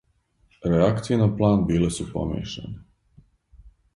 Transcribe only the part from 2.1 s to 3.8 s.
помешане.